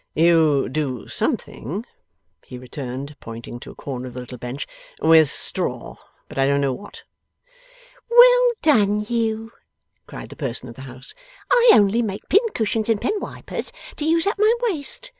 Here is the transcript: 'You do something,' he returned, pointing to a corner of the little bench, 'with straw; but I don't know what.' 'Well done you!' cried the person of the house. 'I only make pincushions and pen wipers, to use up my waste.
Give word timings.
'You 0.15 0.67
do 0.67 1.07
something,' 1.09 1.85
he 2.43 2.57
returned, 2.57 3.15
pointing 3.19 3.59
to 3.59 3.69
a 3.69 3.75
corner 3.75 4.07
of 4.07 4.15
the 4.15 4.21
little 4.21 4.39
bench, 4.39 4.65
'with 4.99 5.29
straw; 5.29 5.97
but 6.27 6.39
I 6.39 6.47
don't 6.47 6.59
know 6.59 6.73
what.' 6.73 7.03
'Well 8.09 8.51
done 8.63 9.01
you!' 9.07 9.51
cried 10.07 10.29
the 10.29 10.35
person 10.35 10.67
of 10.67 10.73
the 10.73 10.81
house. 10.89 11.13
'I 11.51 11.69
only 11.75 12.01
make 12.01 12.27
pincushions 12.29 12.89
and 12.89 12.99
pen 12.99 13.19
wipers, 13.19 13.71
to 13.97 14.03
use 14.05 14.25
up 14.25 14.39
my 14.39 14.53
waste. 14.63 15.07